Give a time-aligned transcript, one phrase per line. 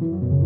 [0.00, 0.39] Thank you.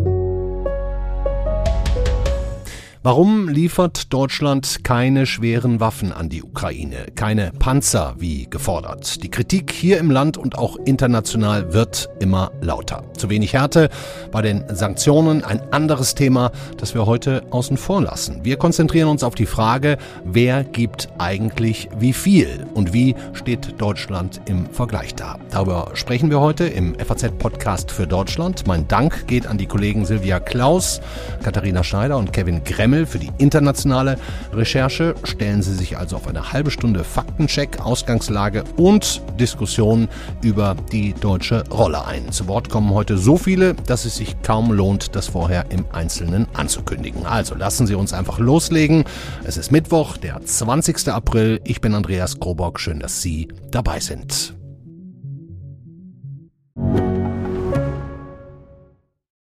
[3.06, 9.22] Warum liefert Deutschland keine schweren Waffen an die Ukraine, keine Panzer wie gefordert?
[9.22, 13.04] Die Kritik hier im Land und auch international wird immer lauter.
[13.14, 13.90] Zu wenig Härte
[14.32, 18.42] bei den Sanktionen, ein anderes Thema, das wir heute außen vor lassen.
[18.42, 24.40] Wir konzentrieren uns auf die Frage, wer gibt eigentlich wie viel und wie steht Deutschland
[24.46, 25.38] im Vergleich da?
[25.50, 28.66] Darüber sprechen wir heute im FAZ-Podcast für Deutschland.
[28.66, 31.02] Mein Dank geht an die Kollegen Silvia Klaus,
[31.42, 34.16] Katharina Schneider und Kevin Gremmel Kreml für die internationale
[34.52, 35.14] Recherche.
[35.24, 40.08] Stellen Sie sich also auf eine halbe Stunde Faktencheck, Ausgangslage und Diskussion
[40.42, 42.30] über die deutsche Rolle ein.
[42.30, 46.46] Zu Wort kommen heute so viele, dass es sich kaum lohnt, das vorher im Einzelnen
[46.54, 47.26] anzukündigen.
[47.26, 49.04] Also lassen Sie uns einfach loslegen.
[49.44, 51.08] Es ist Mittwoch, der 20.
[51.08, 51.60] April.
[51.64, 52.78] Ich bin Andreas Grobock.
[52.78, 54.54] Schön, dass Sie dabei sind.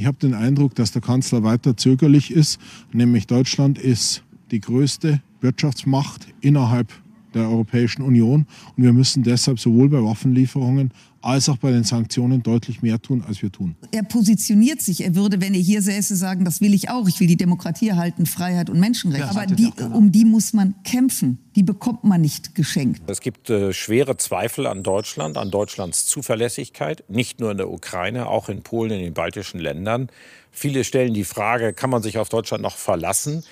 [0.00, 2.58] Ich habe den Eindruck, dass der Kanzler weiter zögerlich ist,
[2.92, 6.92] nämlich Deutschland ist die größte Wirtschaftsmacht innerhalb
[7.34, 10.92] der Europäischen Union und wir müssen deshalb sowohl bei Waffenlieferungen
[11.22, 13.76] als auch bei den Sanktionen deutlich mehr tun, als wir tun.
[13.92, 15.02] Er positioniert sich.
[15.02, 17.08] Er würde, wenn er hier säße, sagen, das will ich auch.
[17.08, 19.26] Ich will die Demokratie erhalten, Freiheit und Menschenrechte.
[19.26, 21.38] Ja, Aber die, um die muss man kämpfen.
[21.56, 23.02] Die bekommt man nicht geschenkt.
[23.06, 27.04] Es gibt äh, schwere Zweifel an Deutschland, an Deutschlands Zuverlässigkeit.
[27.08, 30.08] Nicht nur in der Ukraine, auch in Polen, in den baltischen Ländern.
[30.52, 33.44] Viele stellen die Frage, kann man sich auf Deutschland noch verlassen?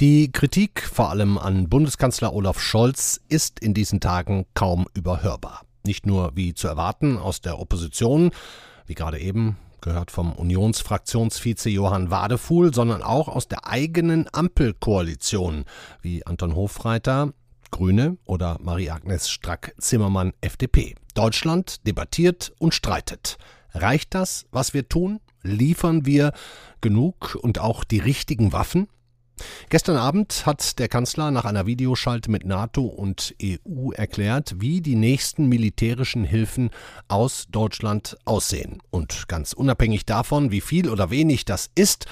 [0.00, 5.62] Die Kritik vor allem an Bundeskanzler Olaf Scholz ist in diesen Tagen kaum überhörbar.
[5.84, 8.30] Nicht nur wie zu erwarten aus der Opposition,
[8.86, 15.64] wie gerade eben gehört vom Unionsfraktionsvize Johann Wadefuhl, sondern auch aus der eigenen Ampelkoalition,
[16.00, 17.32] wie Anton Hofreiter,
[17.70, 20.94] Grüne oder Marie-Agnes Strack-Zimmermann, FDP.
[21.14, 23.38] Deutschland debattiert und streitet.
[23.72, 25.20] Reicht das, was wir tun?
[25.42, 26.32] Liefern wir
[26.80, 28.88] genug und auch die richtigen Waffen?
[29.68, 34.96] Gestern Abend hat der Kanzler nach einer Videoschalte mit NATO und EU erklärt, wie die
[34.96, 36.70] nächsten militärischen Hilfen
[37.08, 38.82] aus Deutschland aussehen.
[38.90, 42.06] Und ganz unabhängig davon, wie viel oder wenig das ist,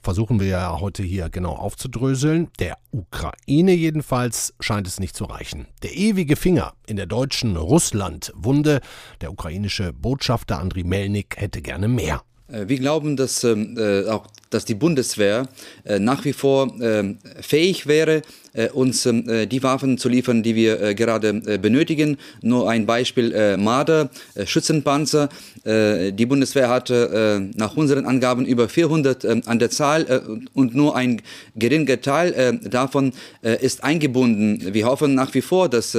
[0.00, 2.48] versuchen wir ja heute hier genau aufzudröseln.
[2.58, 5.66] Der Ukraine jedenfalls scheint es nicht zu reichen.
[5.82, 8.80] Der ewige Finger in der deutschen Russland-Wunde,
[9.20, 12.22] der ukrainische Botschafter Andriy Melnik hätte gerne mehr.
[12.50, 15.46] Äh, wir glauben, dass ähm, äh, auch dass die Bundeswehr
[15.84, 18.22] äh, nach wie vor äh, fähig wäre,
[18.54, 22.16] äh, uns ähm, äh, die Waffen zu liefern, die wir gerade benötigen.
[22.40, 24.10] Nur ein Beispiel Marder,
[24.44, 25.28] Schützenpanzer.
[25.64, 31.22] die Bundeswehr hatte nach unseren Angaben über 400 ähm, an der Zahl und nur ein
[31.56, 34.72] geringer Teil davon ist eingebunden.
[34.74, 35.96] Wir hoffen nach wie vor, dass,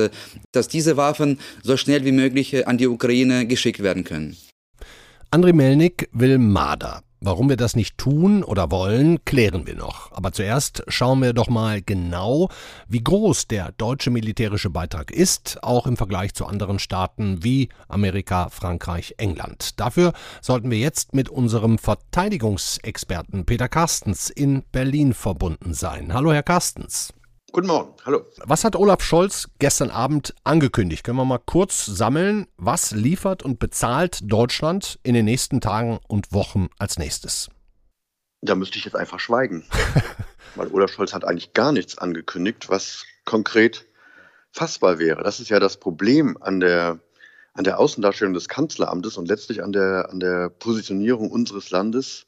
[0.51, 4.35] dass diese Waffen so schnell wie möglich an die Ukraine geschickt werden können.
[5.31, 7.03] André Melnik will Marder.
[7.22, 10.12] Warum wir das nicht tun oder wollen, klären wir noch.
[10.12, 12.50] Aber zuerst schauen wir doch mal genau,
[12.88, 18.50] wie groß der deutsche militärische Beitrag ist, auch im Vergleich zu anderen Staaten wie Amerika,
[18.50, 19.79] Frankreich, England.
[19.79, 26.11] Dafür sollten wir jetzt mit unserem Verteidigungsexperten Peter Carstens in Berlin verbunden sein.
[26.11, 27.13] Hallo, Herr Carstens.
[27.51, 28.25] Guten Morgen, hallo.
[28.43, 31.03] Was hat Olaf Scholz gestern Abend angekündigt?
[31.03, 36.31] Können wir mal kurz sammeln, was liefert und bezahlt Deutschland in den nächsten Tagen und
[36.31, 37.49] Wochen als nächstes?
[38.41, 39.65] Da müsste ich jetzt einfach schweigen,
[40.55, 43.85] weil Olaf Scholz hat eigentlich gar nichts angekündigt, was konkret
[44.51, 45.23] fassbar wäre.
[45.23, 46.99] Das ist ja das Problem an der,
[47.53, 52.28] an der Außendarstellung des Kanzleramtes und letztlich an der, an der Positionierung unseres Landes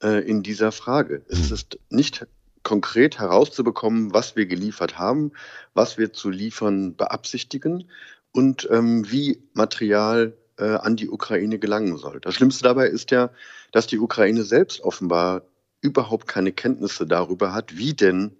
[0.00, 1.24] äh, in dieser Frage.
[1.28, 1.54] Es hm.
[1.54, 2.26] ist nicht
[2.64, 5.32] konkret herauszubekommen, was wir geliefert haben,
[5.74, 7.88] was wir zu liefern beabsichtigen
[8.32, 12.20] und ähm, wie Material äh, an die Ukraine gelangen soll.
[12.20, 13.30] Das Schlimmste dabei ist ja,
[13.70, 15.42] dass die Ukraine selbst offenbar
[15.80, 18.36] überhaupt keine Kenntnisse darüber hat, wie denn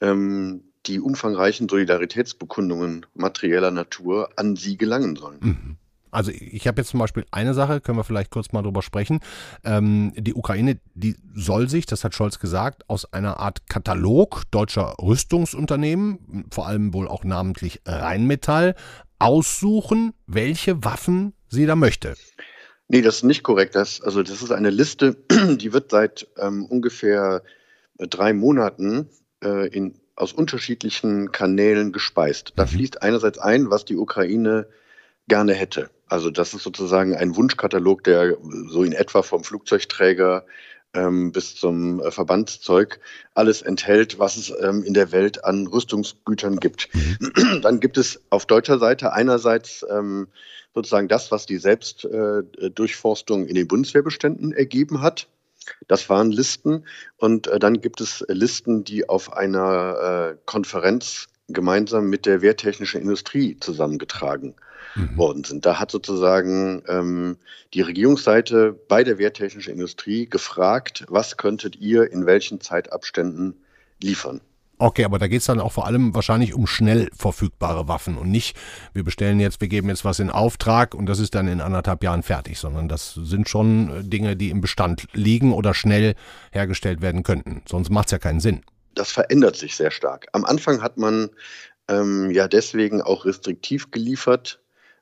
[0.00, 5.38] ähm, die umfangreichen Solidaritätsbekundungen materieller Natur an sie gelangen sollen.
[5.40, 5.76] Mhm.
[6.16, 9.20] Also ich habe jetzt zum Beispiel eine Sache, können wir vielleicht kurz mal drüber sprechen.
[9.64, 14.94] Ähm, die Ukraine, die soll sich, das hat Scholz gesagt, aus einer Art Katalog deutscher
[14.98, 18.76] Rüstungsunternehmen, vor allem wohl auch namentlich Rheinmetall,
[19.18, 22.14] aussuchen, welche Waffen sie da möchte.
[22.88, 23.74] Nee, das ist nicht korrekt.
[23.74, 27.42] Das, also das ist eine Liste, die wird seit ähm, ungefähr
[27.98, 29.10] äh, drei Monaten
[29.44, 32.54] äh, in, aus unterschiedlichen Kanälen gespeist.
[32.56, 32.68] Da mhm.
[32.68, 34.66] fließt einerseits ein, was die Ukraine
[35.28, 35.90] gerne hätte.
[36.08, 38.36] Also das ist sozusagen ein Wunschkatalog, der
[38.68, 40.44] so in etwa vom Flugzeugträger
[40.94, 43.00] ähm, bis zum äh, Verbandszeug
[43.34, 46.88] alles enthält, was es ähm, in der Welt an Rüstungsgütern gibt.
[46.94, 47.60] Mhm.
[47.62, 50.28] Dann gibt es auf deutscher Seite einerseits ähm,
[50.74, 55.28] sozusagen das, was die Selbstdurchforstung äh, in den Bundeswehrbeständen ergeben hat.
[55.88, 56.84] Das waren Listen.
[57.16, 63.00] Und äh, dann gibt es Listen, die auf einer äh, Konferenz gemeinsam mit der wehrtechnischen
[63.00, 64.54] Industrie zusammengetragen
[64.96, 65.16] mhm.
[65.16, 65.66] worden sind.
[65.66, 67.36] Da hat sozusagen ähm,
[67.74, 73.54] die Regierungsseite bei der wehrtechnischen Industrie gefragt, was könntet ihr in welchen Zeitabständen
[74.02, 74.40] liefern.
[74.78, 78.30] Okay, aber da geht es dann auch vor allem wahrscheinlich um schnell verfügbare Waffen und
[78.30, 78.58] nicht,
[78.92, 82.04] wir bestellen jetzt, wir geben jetzt was in Auftrag und das ist dann in anderthalb
[82.04, 86.14] Jahren fertig, sondern das sind schon äh, Dinge, die im Bestand liegen oder schnell
[86.52, 87.62] hergestellt werden könnten.
[87.66, 88.64] Sonst macht es ja keinen Sinn.
[88.94, 90.26] Das verändert sich sehr stark.
[90.32, 91.30] Am Anfang hat man
[91.88, 94.60] ähm, ja deswegen auch restriktiv geliefert.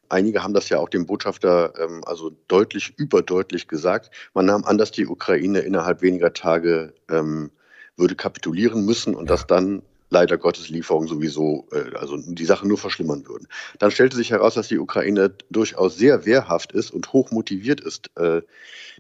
[0.08, 4.10] Einige haben das ja auch dem Botschafter ähm, also deutlich, überdeutlich gesagt.
[4.34, 7.50] Man nahm an, dass die Ukraine innerhalb weniger Tage ähm,
[7.96, 9.34] würde kapitulieren müssen und ja.
[9.34, 13.48] dass dann leider Gottes Lieferungen sowieso, äh, also die Sache nur verschlimmern würden.
[13.78, 18.10] Dann stellte sich heraus, dass die Ukraine durchaus sehr wehrhaft ist und hoch motiviert ist,
[18.16, 18.42] äh,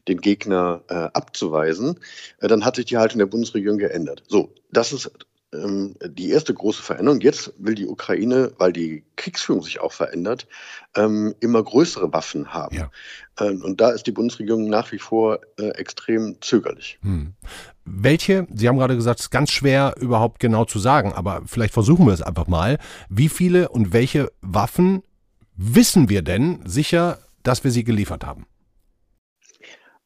[0.08, 2.00] den Gegner äh, abzuweisen.
[2.40, 4.22] Äh, dann hat sich die Haltung der Bundesregierung geändert.
[4.28, 5.10] So, das ist
[5.54, 7.20] ähm, die erste große Veränderung.
[7.20, 10.46] Jetzt will die Ukraine, weil die Kriegsführung sich auch verändert,
[10.96, 12.76] ähm, immer größere Waffen haben.
[12.76, 12.90] Ja.
[13.38, 16.98] Ähm, und da ist die Bundesregierung nach wie vor äh, extrem zögerlich.
[17.02, 17.34] Hm.
[17.84, 21.74] Welche, Sie haben gerade gesagt, es ist ganz schwer überhaupt genau zu sagen, aber vielleicht
[21.74, 22.78] versuchen wir es einfach mal.
[23.08, 25.02] Wie viele und welche Waffen
[25.56, 28.46] wissen wir denn sicher, dass wir sie geliefert haben?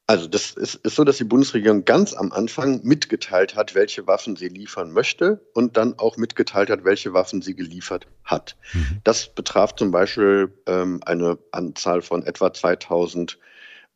[0.09, 4.35] Also das ist, ist, so, dass die Bundesregierung ganz am Anfang mitgeteilt hat, welche Waffen
[4.35, 8.57] sie liefern möchte und dann auch mitgeteilt hat, welche Waffen sie geliefert hat.
[8.73, 9.01] Mhm.
[9.03, 13.37] Das betraf zum Beispiel ähm, eine Anzahl von etwa 2000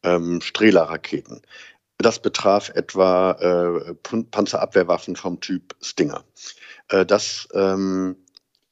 [0.04, 1.42] ähm, Strehler-Raketen.
[1.98, 3.32] Das betraf etwa
[3.82, 3.96] äh,
[4.30, 6.24] Panzerabwehrwaffen vom Typ Stinger.
[6.90, 8.18] Äh, das ähm,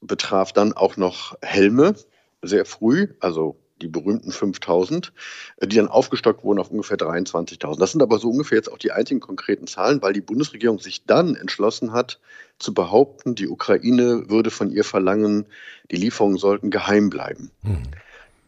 [0.00, 1.96] betraf dann auch noch Helme
[2.40, 5.12] sehr früh, also die berühmten 5000,
[5.58, 7.78] äh, die dann aufgestockt wurden auf ungefähr 23.000.
[7.78, 11.04] Das sind aber so ungefähr jetzt auch die einzigen konkreten Zahlen, weil die Bundesregierung sich
[11.04, 12.20] dann entschlossen hat,
[12.58, 15.46] zu behaupten, die Ukraine würde von ihr verlangen,
[15.90, 17.50] die Lieferungen sollten geheim bleiben.
[17.62, 17.82] Mhm.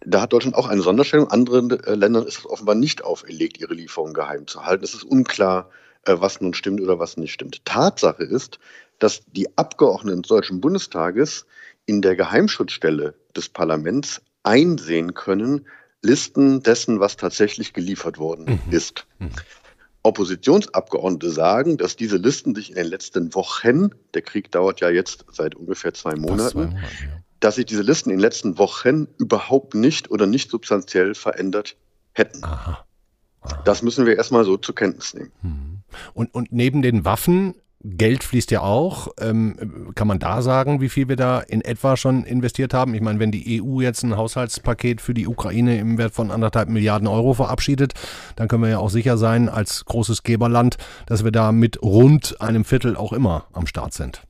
[0.06, 1.30] Da hat Deutschland auch eine Sonderstellung.
[1.30, 4.84] Anderen äh, Ländern ist es offenbar nicht auferlegt, ihre Lieferungen geheim zu halten.
[4.84, 5.70] Es ist unklar,
[6.04, 7.64] äh, was nun stimmt oder was nicht stimmt.
[7.64, 8.58] Tatsache ist,
[8.98, 11.46] dass die Abgeordneten des Deutschen Bundestages
[11.86, 15.66] in der Geheimschutzstelle des Parlaments einsehen können,
[16.02, 18.72] Listen dessen, was tatsächlich geliefert worden mhm.
[18.72, 19.06] ist.
[19.18, 19.30] Mhm.
[20.02, 25.24] Oppositionsabgeordnete sagen, dass diese Listen sich in den letzten Wochen, der Krieg dauert ja jetzt
[25.32, 27.22] seit ungefähr zwei Monaten, zwei Monate, ja.
[27.40, 31.76] dass sich diese Listen in den letzten Wochen überhaupt nicht oder nicht substanziell verändert
[32.12, 32.44] hätten.
[32.44, 32.84] Aha.
[33.40, 33.62] Aha.
[33.64, 35.32] Das müssen wir erstmal so zur Kenntnis nehmen.
[35.40, 35.78] Mhm.
[36.12, 37.54] Und, und neben den Waffen
[37.84, 39.08] Geld fließt ja auch.
[39.20, 42.94] Ähm, kann man da sagen, wie viel wir da in etwa schon investiert haben?
[42.94, 46.70] Ich meine, wenn die EU jetzt ein Haushaltspaket für die Ukraine im Wert von anderthalb
[46.70, 47.92] Milliarden Euro verabschiedet,
[48.36, 52.40] dann können wir ja auch sicher sein, als großes Geberland, dass wir da mit rund
[52.40, 54.22] einem Viertel auch immer am Start sind.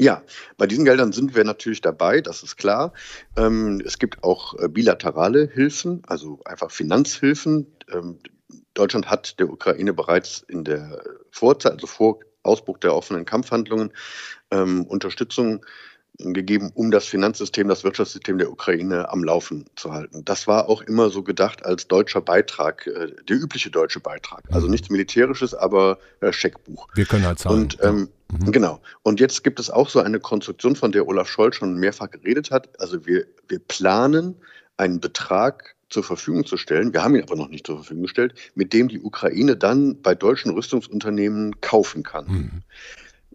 [0.00, 0.22] Ja,
[0.56, 2.94] bei diesen Geldern sind wir natürlich dabei, das ist klar.
[3.36, 7.66] Ähm, es gibt auch äh, bilaterale Hilfen, also einfach Finanzhilfen.
[7.92, 8.18] Ähm,
[8.72, 13.92] Deutschland hat der Ukraine bereits in der Vorzeit, also vor Ausbruch der offenen Kampfhandlungen
[14.50, 15.64] ähm, Unterstützung
[16.18, 20.24] gegeben, um das Finanzsystem, das Wirtschaftssystem der Ukraine am Laufen zu halten.
[20.24, 24.42] Das war auch immer so gedacht als deutscher Beitrag, äh, der übliche deutsche Beitrag.
[24.50, 24.72] Also mhm.
[24.72, 26.86] nichts Militärisches, aber äh, Scheckbuch.
[26.94, 27.62] Wir können halt zahlen.
[27.62, 28.52] Und ähm, mhm.
[28.52, 28.80] genau.
[29.02, 32.50] Und jetzt gibt es auch so eine Konstruktion, von der Olaf Scholz schon mehrfach geredet
[32.50, 32.68] hat.
[32.80, 34.36] Also wir, wir planen
[34.76, 38.34] einen Betrag zur Verfügung zu stellen, wir haben ihn aber noch nicht zur Verfügung gestellt,
[38.54, 42.26] mit dem die Ukraine dann bei deutschen Rüstungsunternehmen kaufen kann.
[42.26, 42.62] Mhm.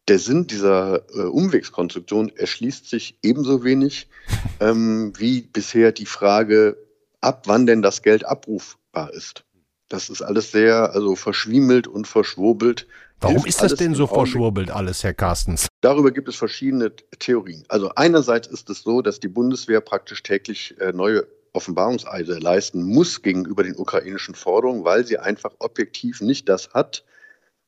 [0.08, 4.08] Der Sinn dieser äh, Umwegskonstruktion erschließt sich ebenso wenig
[4.60, 6.78] ähm, wie bisher die Frage,
[7.22, 9.44] ab wann denn das Geld abrufbar ist.
[9.90, 12.88] Das ist alles sehr also verschwiemelt und verschwurbelt.
[13.20, 15.68] Warum ist das denn so verschwurbelt alles, Herr Carstens?
[15.82, 17.64] Darüber gibt es verschiedene Theorien.
[17.68, 21.26] Also einerseits ist es so, dass die Bundeswehr praktisch täglich äh, neue
[21.58, 27.04] Offenbarungseide leisten muss gegenüber den ukrainischen Forderungen, weil sie einfach objektiv nicht das hat,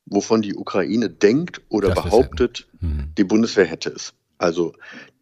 [0.05, 3.13] wovon die Ukraine denkt oder das behauptet, mhm.
[3.17, 4.13] die Bundeswehr hätte es.
[4.37, 4.73] Also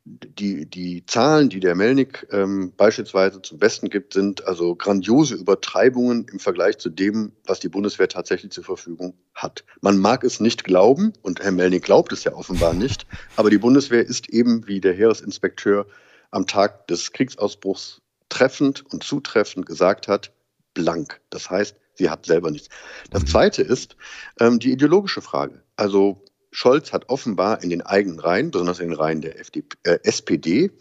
[0.05, 6.25] die, die Zahlen, die der Melnik ähm, beispielsweise zum Besten gibt, sind also grandiose Übertreibungen
[6.31, 9.63] im Vergleich zu dem, was die Bundeswehr tatsächlich zur Verfügung hat.
[9.81, 13.05] Man mag es nicht glauben, und Herr Melnik glaubt es ja offenbar nicht,
[13.37, 15.87] aber die Bundeswehr ist eben, wie der Heeresinspekteur
[16.31, 20.33] am Tag des Kriegsausbruchs treffend und zutreffend gesagt hat,
[20.73, 21.21] blank.
[21.29, 22.69] Das heißt, sie hat selber nichts.
[23.09, 23.95] Das Zweite ist
[24.39, 25.61] ähm, die ideologische Frage.
[25.75, 29.99] Also Scholz hat offenbar in den eigenen Reihen, besonders in den Reihen der FDP, äh,
[30.03, 30.71] SPD,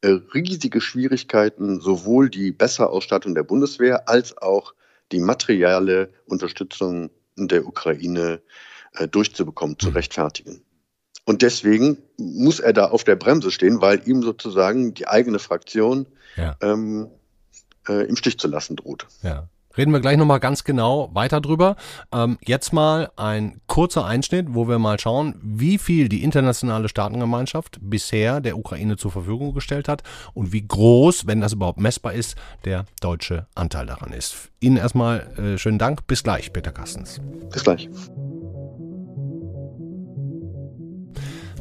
[0.00, 4.74] äh, riesige Schwierigkeiten, sowohl die Besserausstattung der Bundeswehr als auch
[5.12, 8.42] die materielle Unterstützung der Ukraine
[8.94, 9.94] äh, durchzubekommen, zu mhm.
[9.94, 10.62] rechtfertigen.
[11.24, 16.06] Und deswegen muss er da auf der Bremse stehen, weil ihm sozusagen die eigene Fraktion
[16.36, 16.56] ja.
[16.60, 17.08] ähm,
[17.88, 19.06] äh, im Stich zu lassen droht.
[19.22, 19.48] Ja.
[19.76, 21.76] Reden wir gleich nochmal ganz genau weiter drüber.
[22.12, 27.78] Ähm, jetzt mal ein kurzer Einschnitt, wo wir mal schauen, wie viel die internationale Staatengemeinschaft
[27.80, 30.02] bisher der Ukraine zur Verfügung gestellt hat
[30.32, 34.50] und wie groß, wenn das überhaupt messbar ist, der deutsche Anteil daran ist.
[34.60, 36.06] Ihnen erstmal äh, schönen Dank.
[36.06, 37.20] Bis gleich, Peter Kastens.
[37.50, 37.88] Bis gleich.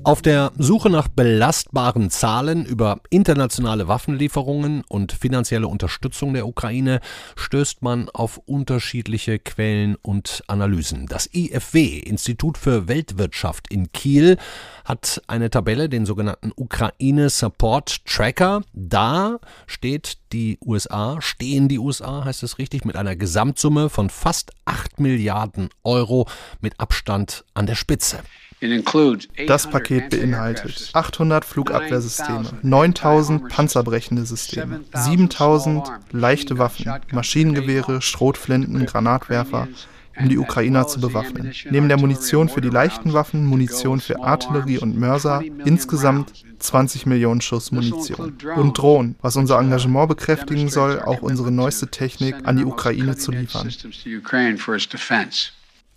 [0.06, 7.00] Auf der Suche nach belastbaren Zahlen über internationale Waffenlieferungen und finanzielle Unterstützung der Ukraine
[7.38, 11.06] stößt man auf unterschiedliche Quellen und Analysen.
[11.08, 14.38] Das IFW, Institut für Weltwirtschaft in Kiel,
[14.84, 18.62] hat eine Tabelle, den sogenannten Ukraine Support Tracker.
[18.74, 24.52] Da steht die USA, stehen die USA, heißt es richtig, mit einer Gesamtsumme von fast
[24.66, 26.28] 8 Milliarden Euro
[26.60, 28.20] mit Abstand an der Spitze.
[29.48, 39.68] Das Paket beinhaltet 800 Flugabwehrsysteme, 9000 panzerbrechende Systeme, 7000 leichte Waffen, Maschinengewehre, Schrotflinten, Granatwerfer,
[40.20, 41.54] um die Ukrainer zu bewaffnen.
[41.70, 47.42] Neben der Munition für die leichten Waffen, Munition für Artillerie und Mörser, insgesamt 20 Millionen
[47.42, 48.38] Schuss Munition.
[48.56, 53.32] Und Drohnen, was unser Engagement bekräftigen soll, auch unsere neueste Technik an die Ukraine zu
[53.32, 53.70] liefern.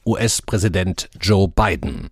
[0.06, 2.11] US-Präsident Joe Biden.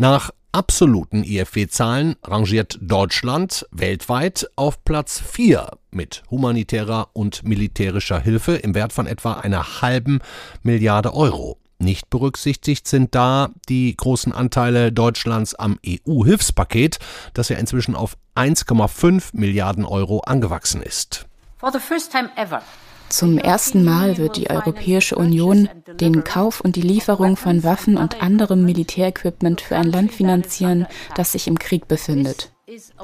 [0.00, 8.76] Nach absoluten IFW-Zahlen rangiert Deutschland weltweit auf Platz 4 mit humanitärer und militärischer Hilfe im
[8.76, 10.20] Wert von etwa einer halben
[10.62, 11.58] Milliarde Euro.
[11.80, 17.00] Nicht berücksichtigt sind da die großen Anteile Deutschlands am EU-Hilfspaket,
[17.34, 21.26] das ja inzwischen auf 1,5 Milliarden Euro angewachsen ist.
[21.56, 22.62] For the first time ever.
[23.08, 25.68] Zum ersten Mal wird die Europäische Union
[26.00, 30.86] den Kauf und die Lieferung von Waffen und anderem Militärequipment für ein Land finanzieren,
[31.16, 32.52] das sich im Krieg befindet.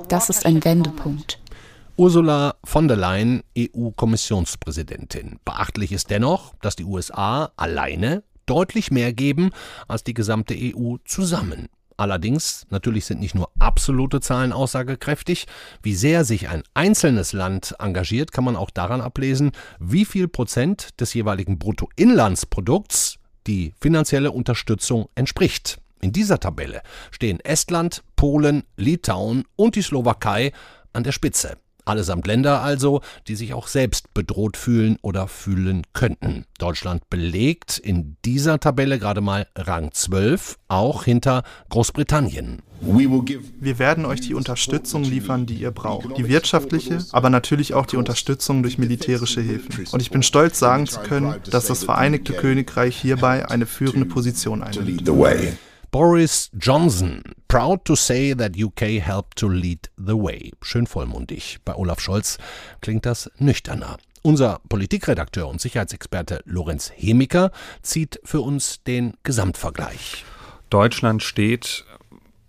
[0.09, 1.41] Das ist ein Wendepunkt.
[1.97, 5.39] Ursula von der Leyen, EU-Kommissionspräsidentin.
[5.45, 9.51] Beachtlich ist dennoch, dass die USA alleine deutlich mehr geben
[9.89, 11.69] als die gesamte EU zusammen.
[11.97, 15.47] Allerdings, natürlich sind nicht nur absolute Zahlen aussagekräftig.
[15.83, 21.01] Wie sehr sich ein einzelnes Land engagiert, kann man auch daran ablesen, wie viel Prozent
[21.01, 25.79] des jeweiligen Bruttoinlandsprodukts die finanzielle Unterstützung entspricht.
[26.01, 30.53] In dieser Tabelle stehen Estland, Polen, Litauen und die Slowakei
[30.93, 31.57] an der Spitze.
[31.85, 36.47] Allesamt Länder also, die sich auch selbst bedroht fühlen oder fühlen könnten.
[36.59, 42.63] Deutschland belegt in dieser Tabelle gerade mal Rang 12, auch hinter Großbritannien.
[42.81, 46.19] Wir werden euch die Unterstützung liefern, die ihr braucht.
[46.19, 49.87] Die wirtschaftliche, aber natürlich auch die Unterstützung durch militärische Hilfen.
[49.93, 54.63] Und ich bin stolz sagen zu können, dass das Vereinigte Königreich hierbei eine führende Position
[54.63, 55.09] einnimmt.
[55.95, 60.51] Boris Johnson, proud to say that UK helped to lead the way.
[60.61, 61.59] Schön vollmundig.
[61.65, 62.39] Bei Olaf Scholz
[62.81, 63.99] klingt das nüchterner.
[64.23, 70.25] Unser Politikredakteur und Sicherheitsexperte Lorenz Hemiker zieht für uns den Gesamtvergleich.
[70.69, 71.85] Deutschland steht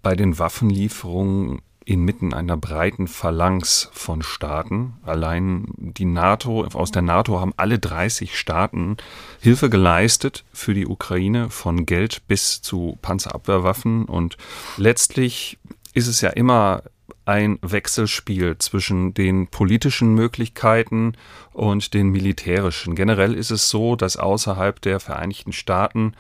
[0.02, 4.94] bei den Waffenlieferungen inmitten einer breiten Phalanx von Staaten.
[5.04, 8.98] Allein die NATO, aus der NATO haben alle 30 Staaten
[9.40, 14.06] Hilfe geleistet für die Ukraine, von Geld bis zu Panzerabwehrwaffen.
[14.06, 14.38] Und
[14.78, 15.60] letztlich
[15.94, 16.82] ist es ja immer
[17.26, 21.14] ein Wechselspiel zwischen den politischen Möglichkeiten
[21.54, 22.96] und den militärischen.
[22.96, 26.14] Generell ist es so, dass außerhalb der Vereinigten Staaten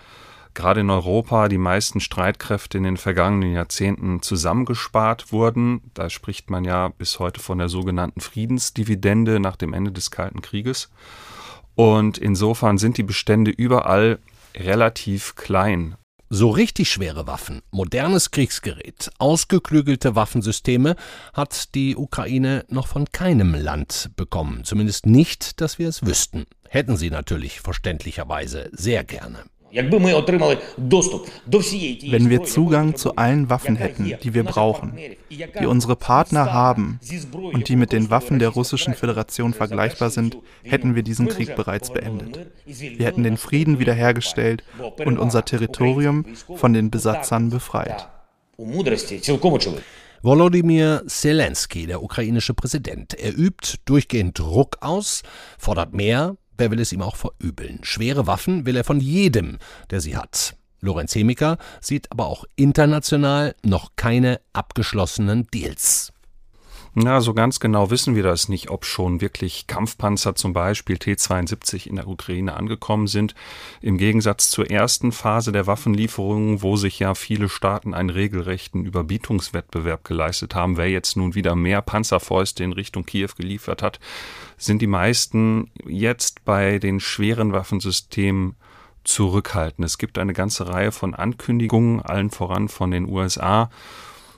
[0.55, 5.81] gerade in Europa die meisten Streitkräfte in den vergangenen Jahrzehnten zusammengespart wurden.
[5.93, 10.41] Da spricht man ja bis heute von der sogenannten Friedensdividende nach dem Ende des Kalten
[10.41, 10.89] Krieges.
[11.75, 14.19] Und insofern sind die Bestände überall
[14.55, 15.95] relativ klein.
[16.29, 20.95] So richtig schwere Waffen, modernes Kriegsgerät, ausgeklügelte Waffensysteme
[21.33, 24.63] hat die Ukraine noch von keinem Land bekommen.
[24.63, 26.45] Zumindest nicht, dass wir es wüssten.
[26.67, 29.43] Hätten sie natürlich verständlicherweise sehr gerne.
[29.75, 29.91] Wenn
[32.29, 34.97] wir Zugang zu allen Waffen hätten, die wir brauchen,
[35.29, 36.99] die unsere Partner haben
[37.33, 41.91] und die mit den Waffen der Russischen Föderation vergleichbar sind, hätten wir diesen Krieg bereits
[41.91, 42.47] beendet.
[42.65, 44.63] Wir hätten den Frieden wiederhergestellt
[45.03, 48.07] und unser Territorium von den Besatzern befreit.
[50.21, 55.21] Volodymyr Zelensky, der ukrainische Präsident, er übt durchgehend Druck aus,
[55.59, 57.79] fordert mehr, wer will es ihm auch verübeln.
[57.83, 59.57] Schwere Waffen will er von jedem,
[59.89, 60.55] der sie hat.
[60.81, 66.11] Lorenz Hemiker sieht aber auch international noch keine abgeschlossenen Deals.
[66.97, 71.87] Na, so ganz genau wissen wir das nicht, ob schon wirklich Kampfpanzer zum Beispiel T-72
[71.87, 73.35] in der Ukraine angekommen sind.
[73.81, 80.05] Im Gegensatz zur ersten Phase der Waffenlieferungen, wo sich ja viele Staaten einen regelrechten Überbietungswettbewerb
[80.05, 83.99] geleistet haben, wer jetzt nun wieder mehr Panzerfäuste in Richtung Kiew geliefert hat,
[84.57, 88.55] sind die meisten jetzt bei den schweren Waffensystemen
[89.03, 89.85] zurückhaltend.
[89.85, 93.69] Es gibt eine ganze Reihe von Ankündigungen, allen voran von den USA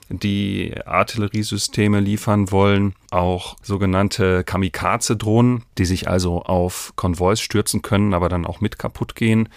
[0.08, 8.28] die Artilleriesysteme liefern wollen, auch sogenannte Kamikaze-Drohnen, die sich also auf Konvois stürzen können, aber
[8.28, 9.48] dann auch mit kaputt gehen.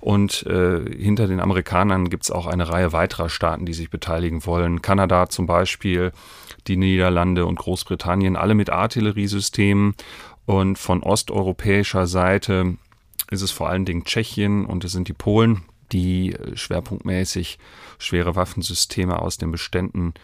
[0.00, 4.44] Und äh, hinter den Amerikanern gibt es auch eine Reihe weiterer Staaten, die sich beteiligen
[4.46, 4.82] wollen.
[4.82, 6.10] Kanada zum Beispiel,
[6.66, 9.94] die Niederlande und Großbritannien, alle mit Artilleriesystemen.
[10.44, 12.76] Und von osteuropäischer Seite
[13.30, 17.58] ist es vor allen Dingen Tschechien und es sind die Polen, die schwerpunktmäßig
[17.98, 20.14] schwere Waffensysteme aus den Beständen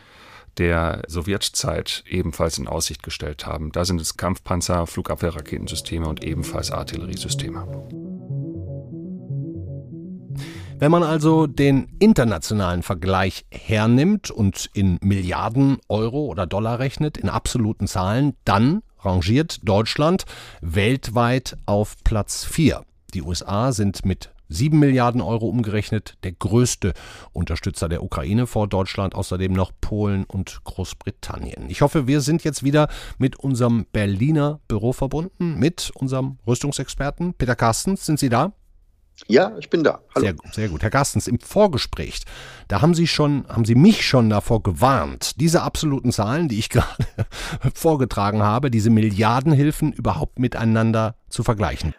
[0.58, 3.70] der Sowjetzeit ebenfalls in Aussicht gestellt haben.
[3.72, 7.66] Da sind es Kampfpanzer, Flugabwehrraketensysteme und ebenfalls Artilleriesysteme.
[10.80, 17.28] Wenn man also den internationalen Vergleich hernimmt und in Milliarden Euro oder Dollar rechnet, in
[17.28, 20.24] absoluten Zahlen, dann rangiert Deutschland
[20.60, 22.84] weltweit auf Platz 4.
[23.12, 26.94] Die USA sind mit 7 Milliarden Euro umgerechnet, der größte
[27.32, 31.68] Unterstützer der Ukraine vor Deutschland, außerdem noch Polen und Großbritannien.
[31.68, 32.88] Ich hoffe, wir sind jetzt wieder
[33.18, 38.06] mit unserem Berliner Büro verbunden, mit unserem Rüstungsexperten Peter Carstens.
[38.06, 38.52] Sind Sie da?
[39.26, 40.00] Ja, ich bin da.
[40.14, 40.26] Hallo.
[40.26, 40.82] Sehr gut, sehr gut.
[40.82, 42.20] Herr Carstens, im Vorgespräch,
[42.68, 46.68] da haben Sie schon, haben Sie mich schon davor gewarnt, diese absoluten Zahlen, die ich
[46.70, 47.04] gerade
[47.74, 51.94] vorgetragen habe, diese Milliardenhilfen überhaupt miteinander zu vergleichen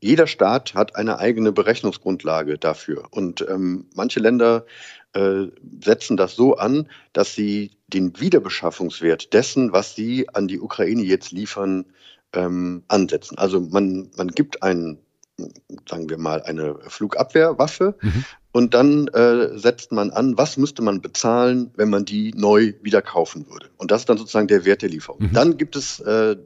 [0.00, 3.04] jeder Staat hat eine eigene Berechnungsgrundlage dafür.
[3.10, 4.64] Und ähm, manche Länder
[5.12, 5.46] äh,
[5.82, 11.32] setzen das so an, dass sie den Wiederbeschaffungswert dessen, was sie an die Ukraine jetzt
[11.32, 11.86] liefern,
[12.32, 13.38] ähm, ansetzen.
[13.38, 14.98] Also man, man gibt einen,
[15.88, 18.24] sagen wir mal, eine Flugabwehrwaffe mhm.
[18.52, 23.02] und dann äh, setzt man an, was müsste man bezahlen, wenn man die neu wieder
[23.02, 23.66] kaufen würde.
[23.78, 25.22] Und das ist dann sozusagen der Wert der Lieferung.
[25.22, 25.32] Mhm.
[25.32, 26.36] Dann gibt es äh,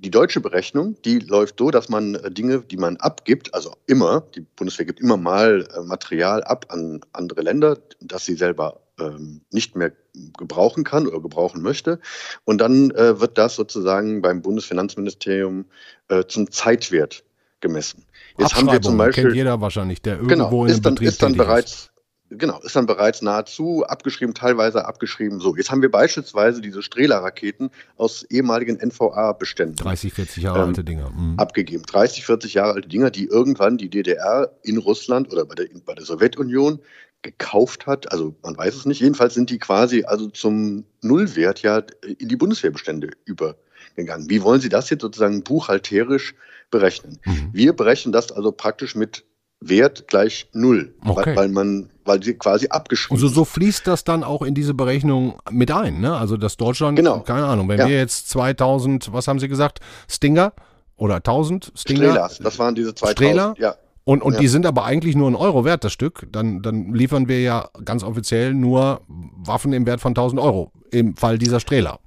[0.00, 4.22] die deutsche Berechnung, die läuft so, dass man äh, Dinge, die man abgibt, also immer,
[4.34, 9.42] die Bundeswehr gibt immer mal äh, Material ab an andere Länder, das sie selber ähm,
[9.50, 9.92] nicht mehr
[10.38, 12.00] gebrauchen kann oder gebrauchen möchte.
[12.44, 15.66] Und dann äh, wird das sozusagen beim Bundesfinanzministerium
[16.08, 17.22] äh, zum Zeitwert
[17.60, 18.06] gemessen.
[18.38, 21.22] Jetzt haben wir zum Beispiel kennt jeder wahrscheinlich, der irgendwo genau, in ist dann, ist
[21.22, 21.89] dann bereits
[22.32, 25.40] Genau, ist dann bereits nahezu abgeschrieben, teilweise abgeschrieben.
[25.40, 29.74] So, jetzt haben wir beispielsweise diese Strehler-Raketen aus ehemaligen NVA-Beständen.
[29.74, 31.10] 30, 40 Jahre ähm, alte Dinger.
[31.10, 31.38] Mhm.
[31.38, 31.82] Abgegeben.
[31.82, 35.94] 30, 40 Jahre alte Dinger, die irgendwann die DDR in Russland oder bei der, bei
[35.94, 36.78] der Sowjetunion
[37.22, 38.12] gekauft hat.
[38.12, 39.00] Also man weiß es nicht.
[39.00, 41.82] Jedenfalls sind die quasi also zum Nullwert ja
[42.18, 44.30] in die Bundeswehrbestände übergegangen.
[44.30, 46.34] Wie wollen Sie das jetzt sozusagen buchhalterisch
[46.70, 47.18] berechnen?
[47.24, 47.50] Mhm.
[47.52, 49.24] Wir berechnen das also praktisch mit
[49.60, 51.36] Wert gleich null, okay.
[51.36, 55.38] weil, man, weil sie quasi abgeschrieben Also so fließt das dann auch in diese Berechnung
[55.50, 56.16] mit ein, ne?
[56.16, 57.20] Also dass Deutschland, genau.
[57.20, 57.88] keine Ahnung, wenn ja.
[57.88, 60.52] wir jetzt 2000, was haben Sie gesagt, Stinger
[60.96, 61.98] oder 1000 Stinger?
[61.98, 63.54] Strehlers, das waren diese 2000, Strehler?
[63.58, 63.74] ja.
[64.04, 64.40] Und, und ja.
[64.40, 66.26] die sind aber eigentlich nur ein Euro wert, das Stück.
[66.32, 71.16] Dann, dann liefern wir ja ganz offiziell nur Waffen im Wert von 1000 Euro, im
[71.16, 72.00] Fall dieser Strehler.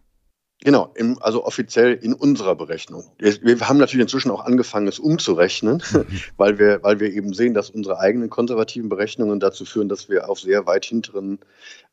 [0.64, 3.04] Genau, im, also offiziell in unserer Berechnung.
[3.18, 5.84] Wir, haben natürlich inzwischen auch angefangen, es umzurechnen,
[6.38, 10.30] weil, wir, weil wir eben sehen, dass unsere eigenen konservativen Berechnungen dazu führen, dass wir
[10.30, 11.40] auf sehr weit hinteren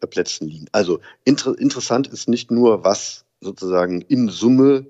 [0.00, 0.66] äh, Plätzen liegen.
[0.70, 4.86] Also inter, interessant ist nicht nur, was sozusagen in Summe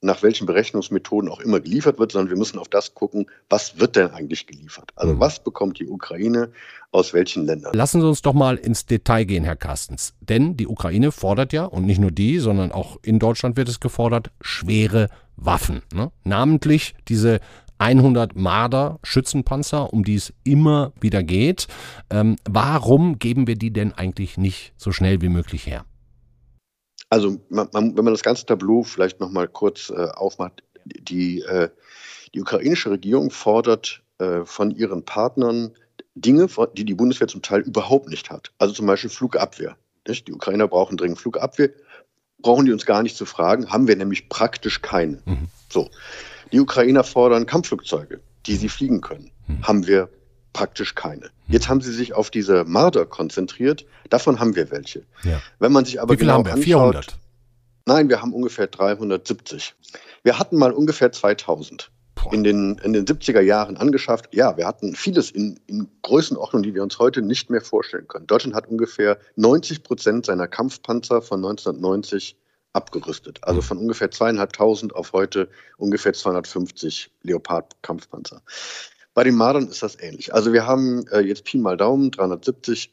[0.00, 3.96] nach welchen Berechnungsmethoden auch immer geliefert wird, sondern wir müssen auf das gucken, was wird
[3.96, 4.92] denn eigentlich geliefert?
[4.94, 5.20] Also mhm.
[5.20, 6.50] was bekommt die Ukraine
[6.92, 7.74] aus welchen Ländern?
[7.74, 10.14] Lassen Sie uns doch mal ins Detail gehen, Herr Carstens.
[10.20, 13.80] Denn die Ukraine fordert ja, und nicht nur die, sondern auch in Deutschland wird es
[13.80, 15.82] gefordert, schwere Waffen.
[15.94, 16.10] Ne?
[16.24, 17.40] Namentlich diese
[17.78, 21.68] 100 Marder Schützenpanzer, um die es immer wieder geht.
[22.10, 25.84] Ähm, warum geben wir die denn eigentlich nicht so schnell wie möglich her?
[27.08, 31.40] Also man, man, wenn man das ganze Tableau vielleicht noch mal kurz äh, aufmacht, die,
[31.42, 31.68] äh,
[32.34, 35.72] die ukrainische Regierung fordert äh, von ihren Partnern
[36.14, 38.52] Dinge, die die Bundeswehr zum Teil überhaupt nicht hat.
[38.58, 39.76] Also zum Beispiel Flugabwehr.
[40.08, 40.26] Nicht?
[40.28, 41.70] Die Ukrainer brauchen dringend Flugabwehr.
[42.38, 45.22] Brauchen die uns gar nicht zu fragen, haben wir nämlich praktisch keine.
[45.24, 45.48] Mhm.
[45.70, 45.90] So.
[46.52, 49.30] Die Ukrainer fordern Kampfflugzeuge, die sie fliegen können.
[49.46, 49.66] Mhm.
[49.66, 50.08] Haben wir
[50.56, 51.28] praktisch keine.
[51.48, 53.84] Jetzt haben sie sich auf diese Marder konzentriert.
[54.08, 55.02] Davon haben wir welche.
[55.22, 55.42] Ja.
[55.58, 56.52] Wenn man sich aber Wie viel genau haben wir?
[56.52, 57.18] anschaut, 400?
[57.84, 59.74] Nein, wir haben ungefähr 370.
[60.22, 61.90] Wir hatten mal ungefähr 2000
[62.32, 64.34] in den, in den 70er Jahren angeschafft.
[64.34, 68.26] Ja, wir hatten vieles in, in Größenordnung, die wir uns heute nicht mehr vorstellen können.
[68.26, 72.34] Deutschland hat ungefähr 90 Prozent seiner Kampfpanzer von 1990
[72.72, 73.40] abgerüstet.
[73.42, 78.40] Also von ungefähr zweieinhalbtausend auf heute ungefähr 250 Leopard-Kampfpanzer.
[79.16, 80.34] Bei den Mardern ist das ähnlich.
[80.34, 82.92] Also wir haben äh, jetzt Pi mal Daumen 370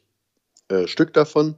[0.68, 1.54] äh, Stück davon.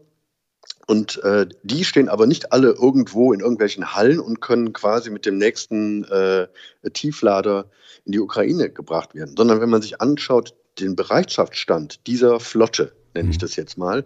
[0.89, 5.25] Und äh, die stehen aber nicht alle irgendwo in irgendwelchen Hallen und können quasi mit
[5.25, 6.49] dem nächsten äh,
[6.93, 7.71] Tieflader
[8.07, 13.31] in die Ukraine gebracht werden, sondern wenn man sich anschaut, den Bereitschaftsstand dieser Flotte, nenne
[13.31, 14.05] ich das jetzt mal,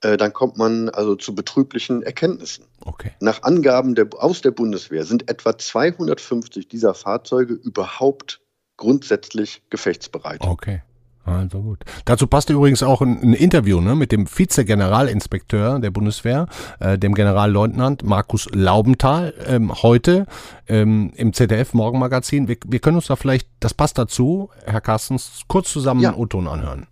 [0.00, 2.64] äh, dann kommt man also zu betrüblichen Erkenntnissen.
[2.86, 3.12] Okay.
[3.20, 8.40] Nach Angaben der, aus der Bundeswehr sind etwa 250 dieser Fahrzeuge überhaupt
[8.80, 10.40] grundsätzlich gefechtsbereit.
[10.40, 10.80] Okay.
[11.24, 11.84] Also gut.
[12.06, 16.46] Dazu passt übrigens auch ein, ein Interview ne, mit dem Vize-Generalinspekteur der Bundeswehr,
[16.80, 20.26] äh, dem Generalleutnant Markus Laubenthal, ähm, heute
[20.66, 22.48] ähm, im ZDF-Morgenmagazin.
[22.48, 26.16] Wir, wir können uns da vielleicht, das passt dazu, Herr Carstens, kurz zusammen Ja.
[26.16, 26.86] O-Ton anhören.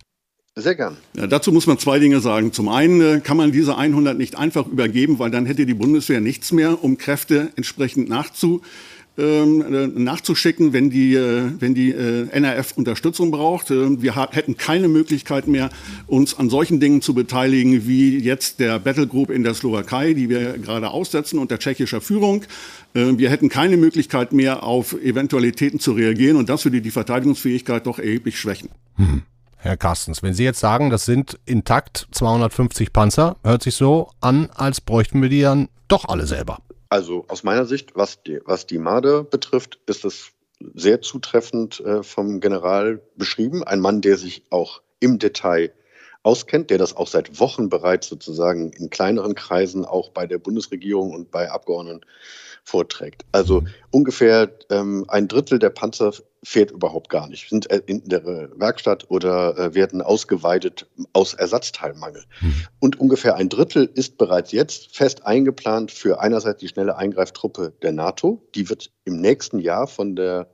[0.55, 0.97] Sehr gern.
[1.15, 2.51] Ja, dazu muss man zwei Dinge sagen.
[2.51, 6.21] Zum einen äh, kann man diese 100 nicht einfach übergeben, weil dann hätte die Bundeswehr
[6.21, 8.61] nichts mehr, um Kräfte entsprechend nachzu,
[9.19, 13.71] ähm, äh, nachzuschicken, wenn die, äh, wenn die äh, NRF Unterstützung braucht.
[13.71, 15.69] Äh, wir hätten keine Möglichkeit mehr,
[16.07, 20.29] uns an solchen Dingen zu beteiligen, wie jetzt der Battle Group in der Slowakei, die
[20.29, 22.43] wir gerade aussetzen unter tschechischer Führung.
[22.93, 27.85] Äh, wir hätten keine Möglichkeit mehr, auf Eventualitäten zu reagieren und das würde die Verteidigungsfähigkeit
[27.85, 28.69] doch erheblich schwächen.
[28.95, 29.23] Hm.
[29.61, 34.49] Herr Carstens, wenn Sie jetzt sagen, das sind intakt 250 Panzer, hört sich so an,
[34.55, 36.59] als bräuchten wir die dann doch alle selber.
[36.89, 40.31] Also aus meiner Sicht, was die, was die Marder betrifft, ist es
[40.73, 43.63] sehr zutreffend äh, vom General beschrieben.
[43.63, 45.71] Ein Mann, der sich auch im Detail
[46.23, 51.13] auskennt, der das auch seit Wochen bereits sozusagen in kleineren Kreisen auch bei der Bundesregierung
[51.13, 52.01] und bei Abgeordneten
[52.69, 53.25] vorträgt.
[53.31, 58.23] Also ungefähr ähm, ein Drittel der Panzer fährt überhaupt gar nicht, sind äh, in der
[58.25, 62.23] Werkstatt oder äh, werden ausgeweitet aus Ersatzteilmangel.
[62.79, 67.91] Und ungefähr ein Drittel ist bereits jetzt fest eingeplant für einerseits die schnelle Eingreiftruppe der
[67.91, 68.41] NATO.
[68.55, 70.47] Die wird im nächsten Jahr von der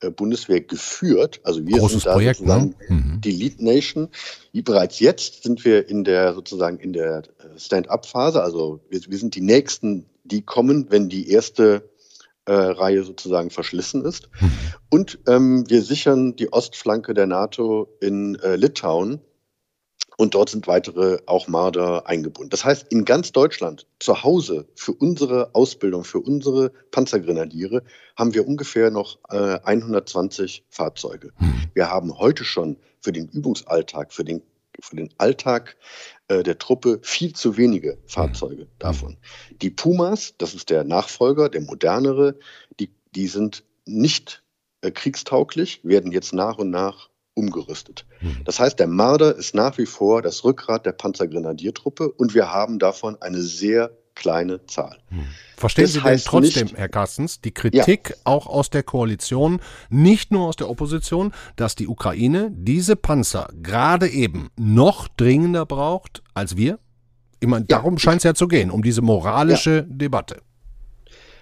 [0.00, 1.40] äh, Bundeswehr geführt.
[1.42, 2.96] Also wir Großes sind da Projekt, sozusagen ne?
[2.96, 3.20] Mhm.
[3.20, 4.08] die Lead Nation.
[4.52, 8.42] Wie bereits jetzt sind wir in der sozusagen in der äh, Stand-up-Phase.
[8.42, 11.90] Also wir, wir sind die nächsten, die kommen, wenn die erste
[12.46, 14.28] äh, Reihe sozusagen verschlissen ist.
[14.88, 19.20] Und ähm, wir sichern die Ostflanke der NATO in äh, Litauen.
[20.16, 22.50] Und dort sind weitere auch Marder eingebunden.
[22.50, 27.84] Das heißt, in ganz Deutschland zu Hause für unsere Ausbildung, für unsere Panzergrenadiere
[28.16, 31.32] haben wir ungefähr noch äh, 120 Fahrzeuge.
[31.72, 34.42] Wir haben heute schon für den Übungsalltag, für den,
[34.80, 35.76] für den Alltag
[36.28, 39.16] äh, der Truppe viel zu wenige Fahrzeuge davon.
[39.62, 42.38] Die Pumas, das ist der Nachfolger, der modernere,
[42.78, 44.42] die, die sind nicht
[44.82, 48.06] äh, kriegstauglich, werden jetzt nach und nach umgerüstet.
[48.44, 52.78] Das heißt, der Marder ist nach wie vor das Rückgrat der Panzergrenadiertruppe und wir haben
[52.78, 54.98] davon eine sehr kleine Zahl.
[55.56, 60.30] Verstehen Das Sie denn trotzdem, nicht- Herr Carstens, die Kritik auch aus der Koalition, nicht
[60.32, 66.56] nur aus der Opposition, dass die Ukraine diese Panzer gerade eben noch dringender braucht als
[66.56, 66.78] wir?
[67.40, 70.42] Ich meine, darum scheint es ja zu gehen, um diese moralische Debatte.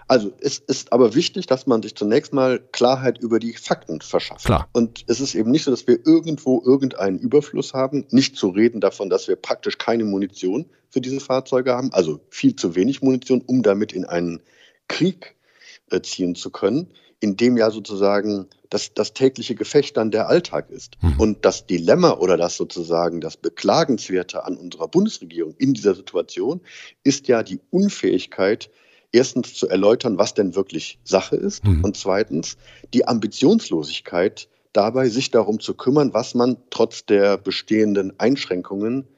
[0.09, 4.47] Also es ist aber wichtig, dass man sich zunächst mal Klarheit über die Fakten verschafft.
[4.47, 4.69] Klar.
[4.73, 8.07] Und es ist eben nicht so, dass wir irgendwo irgendeinen Überfluss haben.
[8.11, 12.57] Nicht zu reden davon, dass wir praktisch keine Munition für diese Fahrzeuge haben, also viel
[12.57, 14.41] zu wenig Munition, um damit in einen
[14.89, 15.37] Krieg
[15.91, 16.89] äh, ziehen zu können,
[17.21, 20.97] in dem ja sozusagen das, das tägliche Gefecht dann der Alltag ist.
[21.19, 26.61] Und das Dilemma oder das sozusagen das Beklagenswerte an unserer Bundesregierung in dieser Situation
[27.05, 28.71] ist ja die Unfähigkeit,
[29.13, 32.57] erstens zu erläutern, was denn wirklich Sache ist und zweitens
[32.95, 39.09] die Ambitionslosigkeit dabei, sich darum zu kümmern, was man trotz der bestehenden Einschränkungen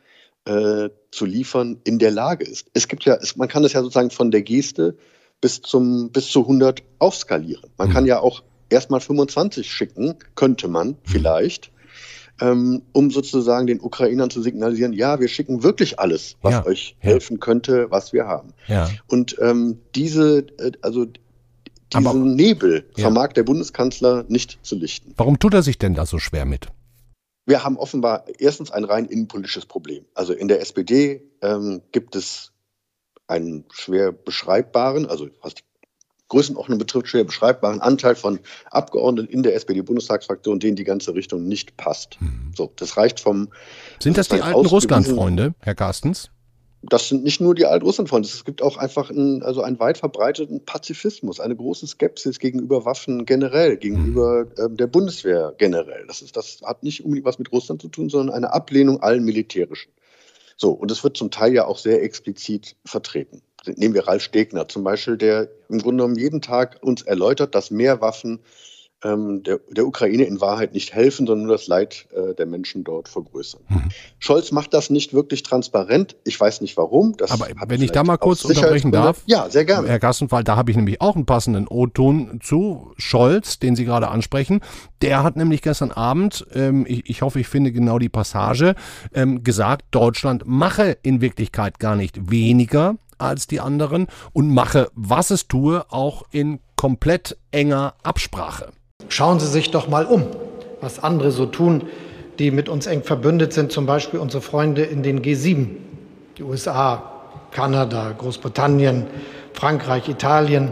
[0.45, 2.69] äh, zu liefern in der Lage ist.
[2.73, 4.97] Es gibt ja, es, man kann das ja sozusagen von der Geste
[5.41, 7.71] bis zum bis zu 100 aufskalieren.
[7.79, 11.73] Man kann ja auch erstmal 25 schicken, könnte man vielleicht,
[12.41, 16.97] ähm, um sozusagen den Ukrainern zu signalisieren, ja, wir schicken wirklich alles, was Ja, euch
[16.99, 18.53] helfen könnte, was wir haben.
[18.67, 18.89] Ja.
[19.09, 21.05] Und ähm, diese, äh, also
[21.93, 23.03] diesen Aber- Nebel Ja.
[23.05, 25.13] vermag der Bundeskanzler nicht zu lichten.
[25.17, 26.67] Warum tut er sich denn da so schwer mit?
[27.47, 30.05] Wir haben offenbar erstens ein rein innenpolitisches Problem.
[30.15, 32.53] Also in der SPD ähm, gibt es
[33.27, 35.63] einen schwer beschreibbaren, also was die
[36.31, 38.41] Größenordnung betrifft, schwer beschreibbaren Anteil von
[38.71, 42.17] Abgeordneten in der SPD-Bundestagsfraktion, denen die ganze Richtung nicht passt.
[42.21, 42.53] Mhm.
[42.57, 43.49] So, das reicht vom.
[44.03, 46.31] Sind das, das die alten Russland-Freunde, Herr Carstens?
[46.83, 50.65] das sind nicht nur die Alt-Russland-Freunde, es gibt auch einfach einen, also einen weit verbreiteten
[50.65, 56.07] Pazifismus, eine große Skepsis gegenüber Waffen generell, gegenüber äh, der Bundeswehr generell.
[56.07, 59.25] Das, ist, das hat nicht unbedingt was mit Russland zu tun, sondern eine Ablehnung allen
[59.25, 59.93] Militärischen.
[60.57, 63.43] So, und es wird zum Teil ja auch sehr explizit vertreten.
[63.67, 67.71] Nehmen wir Ralf Stegner zum Beispiel, der im Grunde genommen jeden Tag uns erläutert, dass
[67.71, 68.41] mehr Waffen
[69.03, 72.85] ähm, der, der, Ukraine in Wahrheit nicht helfen, sondern nur das Leid äh, der Menschen
[72.85, 73.63] dort vergrößern.
[73.69, 73.89] Mhm.
[74.19, 76.17] Scholz macht das nicht wirklich transparent.
[76.25, 77.17] Ich weiß nicht warum.
[77.17, 79.23] Das Aber wenn ich da mal kurz unterbrechen darf.
[79.27, 79.89] Ja, sehr gerne.
[79.89, 84.09] Herr Gassenfall, da habe ich nämlich auch einen passenden O-Ton zu Scholz, den Sie gerade
[84.09, 84.61] ansprechen.
[85.01, 88.75] Der hat nämlich gestern Abend, ähm, ich, ich, hoffe, ich finde genau die Passage,
[89.15, 95.31] ähm, gesagt, Deutschland mache in Wirklichkeit gar nicht weniger als die anderen und mache, was
[95.31, 98.71] es tue, auch in komplett enger Absprache.
[99.09, 100.27] Schauen Sie sich doch mal um,
[100.81, 101.85] was andere so tun,
[102.39, 105.69] die mit uns eng verbündet sind, zum Beispiel unsere Freunde in den G7,
[106.39, 107.03] die USA,
[107.51, 109.07] Kanada, Großbritannien,
[109.53, 110.71] Frankreich, Italien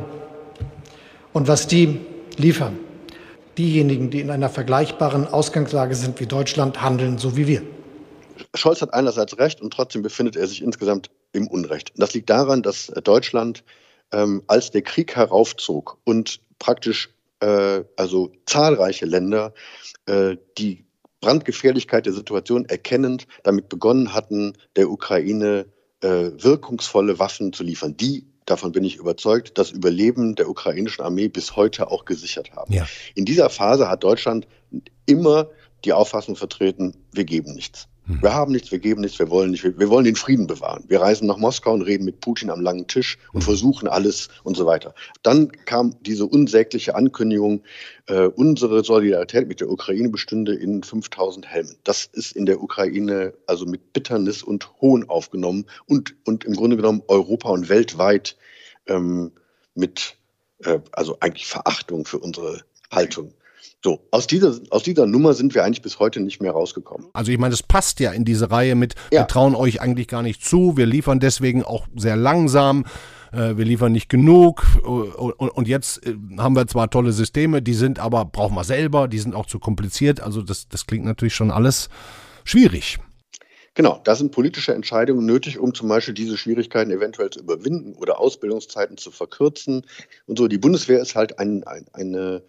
[1.32, 2.00] und was die
[2.36, 2.78] liefern.
[3.58, 7.62] Diejenigen, die in einer vergleichbaren Ausgangslage sind wie Deutschland, handeln so wie wir.
[8.54, 11.92] Scholz hat einerseits recht und trotzdem befindet er sich insgesamt im Unrecht.
[11.96, 13.64] Das liegt daran, dass Deutschland,
[14.12, 17.10] ähm, als der Krieg heraufzog und praktisch
[17.40, 19.52] äh, also zahlreiche Länder,
[20.06, 20.84] äh, die
[21.20, 25.66] Brandgefährlichkeit der Situation erkennend damit begonnen hatten, der Ukraine
[26.00, 31.28] äh, wirkungsvolle Waffen zu liefern, die davon bin ich überzeugt, das Überleben der ukrainischen Armee
[31.28, 32.72] bis heute auch gesichert haben.
[32.72, 32.86] Ja.
[33.14, 34.46] In dieser Phase hat Deutschland
[35.06, 35.50] immer
[35.84, 37.88] die Auffassung vertreten, wir geben nichts.
[38.08, 38.22] Hm.
[38.22, 40.84] Wir haben nichts, wir geben nichts, wir wollen nicht, wir, wollen den Frieden bewahren.
[40.88, 43.46] Wir reisen nach Moskau und reden mit Putin am langen Tisch und hm.
[43.46, 44.94] versuchen alles und so weiter.
[45.22, 47.62] Dann kam diese unsägliche Ankündigung,
[48.06, 51.76] äh, unsere Solidarität mit der Ukraine bestünde in 5000 Helmen.
[51.84, 56.76] Das ist in der Ukraine also mit Bitternis und Hohn aufgenommen und, und im Grunde
[56.76, 58.36] genommen Europa und weltweit
[58.86, 59.32] ähm,
[59.74, 60.16] mit,
[60.64, 63.34] äh, also eigentlich Verachtung für unsere Haltung
[63.84, 67.08] so, aus dieser, aus dieser Nummer sind wir eigentlich bis heute nicht mehr rausgekommen.
[67.12, 69.20] Also ich meine, das passt ja in diese Reihe mit, ja.
[69.20, 72.84] wir trauen euch eigentlich gar nicht zu, wir liefern deswegen auch sehr langsam,
[73.32, 77.98] äh, wir liefern nicht genug und, jetzt äh, haben wir zwar tolle Systeme, die sind
[77.98, 81.50] aber, brauchen wir selber, die sind auch zu kompliziert, also das, das klingt natürlich schon
[81.50, 81.88] alles
[82.44, 82.98] schwierig.
[83.74, 88.18] Genau, da sind politische Entscheidungen nötig, um zum Beispiel diese Schwierigkeiten eventuell zu überwinden oder
[88.18, 89.86] Ausbildungszeiten zu verkürzen
[90.26, 90.48] und so.
[90.48, 92.42] Die Bundeswehr ist halt ein, ein, eine äh,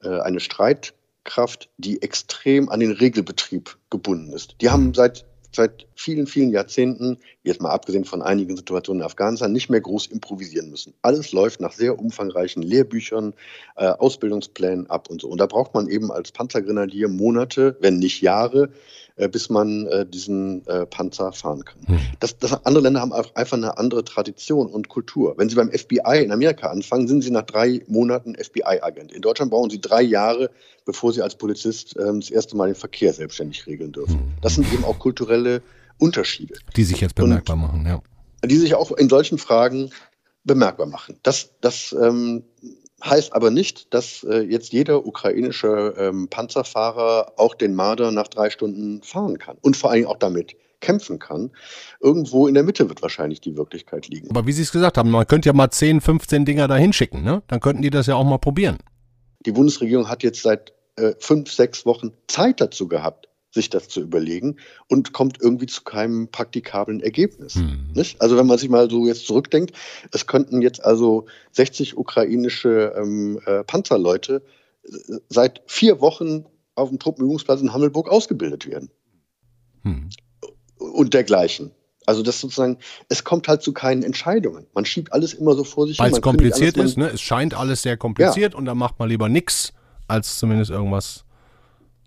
[0.00, 4.56] eine Streitkraft, die extrem an den Regelbetrieb gebunden ist.
[4.60, 5.24] Die haben seit
[5.56, 10.06] seit vielen, vielen Jahrzehnten, jetzt mal abgesehen von einigen Situationen in Afghanistan, nicht mehr groß
[10.06, 10.94] improvisieren müssen.
[11.02, 13.34] Alles läuft nach sehr umfangreichen Lehrbüchern,
[13.76, 15.28] äh, Ausbildungsplänen ab und so.
[15.28, 18.68] Und da braucht man eben als Panzergrenadier Monate, wenn nicht Jahre, äh,
[19.16, 21.80] bis man äh, diesen äh, Panzer fahren kann.
[21.86, 21.98] Hm.
[22.20, 25.34] Das, das, andere Länder haben einfach eine andere Tradition und Kultur.
[25.38, 29.12] Wenn Sie beim FBI in Amerika anfangen, sind Sie nach drei Monaten FBI-Agent.
[29.12, 30.50] In Deutschland brauchen Sie drei Jahre,
[30.84, 34.18] bevor Sie als Polizist ähm, das erste Mal den Verkehr selbstständig regeln dürfen.
[34.18, 34.32] Hm.
[34.42, 35.62] Das sind eben auch kulturelle
[35.98, 36.56] Unterschiede.
[36.76, 38.02] Die sich jetzt bemerkbar und, machen, ja.
[38.44, 39.90] Die sich auch in solchen Fragen
[40.44, 41.18] bemerkbar machen.
[41.22, 42.44] Das, das ähm,
[43.04, 48.50] heißt aber nicht, dass äh, jetzt jeder ukrainische ähm, Panzerfahrer auch den Marder nach drei
[48.50, 51.50] Stunden fahren kann und vor allem auch damit kämpfen kann.
[52.00, 54.30] Irgendwo in der Mitte wird wahrscheinlich die Wirklichkeit liegen.
[54.30, 57.22] Aber wie Sie es gesagt haben, man könnte ja mal 10, 15 Dinger da hinschicken,
[57.22, 57.42] ne?
[57.48, 58.78] Dann könnten die das ja auch mal probieren.
[59.44, 64.00] Die Bundesregierung hat jetzt seit äh, fünf, sechs Wochen Zeit dazu gehabt, sich das zu
[64.00, 64.56] überlegen
[64.88, 67.56] und kommt irgendwie zu keinem praktikablen Ergebnis.
[67.56, 67.90] Hm.
[68.20, 69.72] Also wenn man sich mal so jetzt zurückdenkt,
[70.12, 74.42] es könnten jetzt also 60 ukrainische ähm, äh, Panzerleute
[74.84, 74.90] äh,
[75.28, 76.44] seit vier Wochen
[76.76, 78.90] auf dem Truppenübungsplatz in Hammelburg ausgebildet werden.
[79.82, 80.10] Hm.
[80.78, 81.72] Und dergleichen.
[82.06, 84.66] Also das sozusagen, es kommt halt zu keinen Entscheidungen.
[84.74, 87.08] Man schiebt alles immer so vor sich Weil es kompliziert alles, ist, ne?
[87.08, 88.58] Es scheint alles sehr kompliziert ja.
[88.58, 89.72] und dann macht man lieber nichts,
[90.06, 91.24] als zumindest irgendwas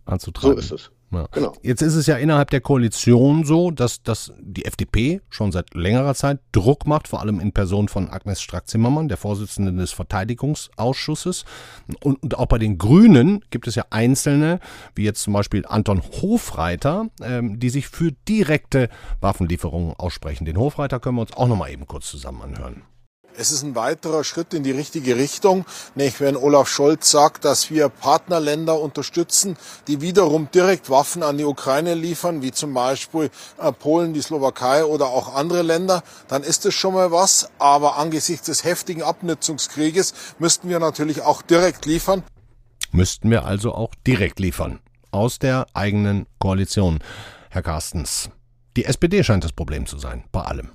[0.06, 0.54] anzutragen.
[0.54, 0.92] So ist es.
[1.12, 1.28] Ja.
[1.32, 1.54] Genau.
[1.64, 6.14] Jetzt ist es ja innerhalb der Koalition so, dass, dass die FDP schon seit längerer
[6.14, 11.46] Zeit Druck macht, vor allem in Person von Agnes Strack-Zimmermann, der Vorsitzenden des Verteidigungsausschusses.
[12.04, 14.60] Und, und, auch bei den Grünen gibt es ja Einzelne,
[14.96, 20.46] wie jetzt zum Beispiel Anton Hofreiter, ähm, die sich für direkte Waffenlieferungen aussprechen.
[20.46, 22.84] Den Hofreiter können wir uns auch nochmal eben kurz zusammen anhören.
[23.40, 25.64] Es ist ein weiterer Schritt in die richtige Richtung,
[25.96, 29.56] nämlich wenn Olaf Scholz sagt, dass wir Partnerländer unterstützen,
[29.88, 34.84] die wiederum direkt Waffen an die Ukraine liefern, wie zum Beispiel äh, Polen, die Slowakei
[34.84, 37.50] oder auch andere Länder, dann ist es schon mal was.
[37.60, 42.24] Aber angesichts des heftigen Abnutzungskrieges müssten wir natürlich auch direkt liefern.
[42.92, 44.80] Müssten wir also auch direkt liefern.
[45.12, 47.00] Aus der eigenen Koalition.
[47.50, 48.32] Herr Carstens,
[48.76, 50.72] die SPD scheint das Problem zu sein, bei allem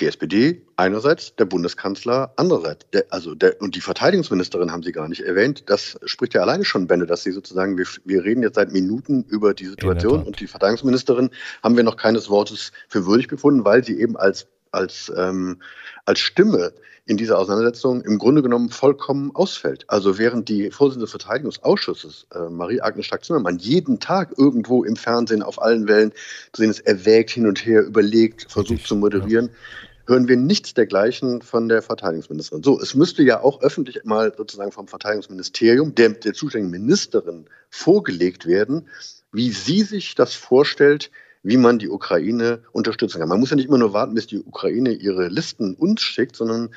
[0.00, 2.86] die SPD einerseits, der Bundeskanzler andererseits.
[2.92, 5.64] Der, also der, und die Verteidigungsministerin haben Sie gar nicht erwähnt.
[5.66, 9.24] Das spricht ja alleine schon Bände, dass Sie sozusagen, wir, wir reden jetzt seit Minuten
[9.28, 11.30] über die Situation und die Verteidigungsministerin
[11.62, 15.60] haben wir noch keines Wortes für würdig befunden, weil sie eben als, als, ähm,
[16.04, 16.72] als Stimme
[17.06, 19.84] in dieser Auseinandersetzung im Grunde genommen vollkommen ausfällt.
[19.88, 25.62] Also während die Vorsitzende des Verteidigungsausschusses, äh, Marie-Agnes Stark-Zimmermann, jeden Tag irgendwo im Fernsehen auf
[25.62, 26.12] allen Wellen
[26.52, 30.36] zu sehen ist, erwägt, hin und her überlegt, versucht Richtig, zu moderieren, ja hören wir
[30.36, 32.62] nichts dergleichen von der Verteidigungsministerin.
[32.62, 38.46] So, es müsste ja auch öffentlich mal sozusagen vom Verteidigungsministerium, der, der zuständigen Ministerin, vorgelegt
[38.46, 38.88] werden,
[39.32, 41.10] wie sie sich das vorstellt,
[41.46, 43.28] wie man die Ukraine unterstützen kann.
[43.28, 46.70] Man muss ja nicht immer nur warten, bis die Ukraine ihre Listen uns schickt, sondern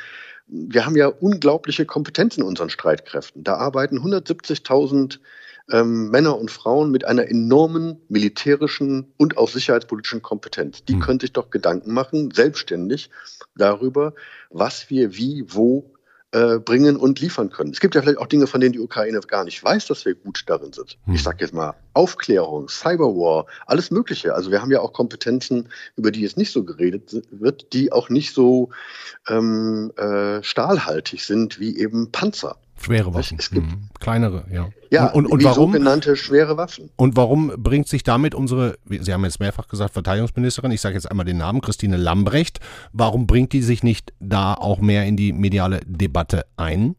[0.47, 3.43] wir haben ja unglaubliche Kompetenzen in unseren Streitkräften.
[3.43, 5.17] Da arbeiten 170.000
[5.71, 10.83] ähm, Männer und Frauen mit einer enormen militärischen und auch sicherheitspolitischen Kompetenz.
[10.85, 10.99] Die mhm.
[10.99, 13.09] können sich doch Gedanken machen, selbstständig
[13.55, 14.13] darüber,
[14.51, 15.91] was wir wie, wo
[16.31, 17.71] äh, bringen und liefern können.
[17.71, 20.13] Es gibt ja vielleicht auch Dinge, von denen die Ukraine gar nicht weiß, dass wir
[20.15, 20.97] gut darin sind.
[21.05, 21.15] Mhm.
[21.15, 24.35] Ich sage jetzt mal Aufklärung, Cyberwar, alles Mögliche.
[24.35, 28.09] Also wir haben ja auch Kompetenzen, über die jetzt nicht so geredet wird, die auch
[28.09, 28.69] nicht so
[29.27, 32.57] ähm, äh, stahlhaltig sind wie eben Panzer.
[32.81, 33.37] Schwere Waffen.
[33.39, 33.89] Es gibt mhm.
[33.99, 34.69] kleinere, ja.
[34.91, 36.89] Ja, und, und, und warum, sogenannte schwere Waffen.
[36.95, 41.09] Und warum bringt sich damit unsere, Sie haben jetzt mehrfach gesagt, Verteidigungsministerin, ich sage jetzt
[41.09, 42.59] einmal den Namen, Christine Lambrecht,
[42.91, 46.95] warum bringt die sich nicht da auch mehr in die mediale Debatte ein?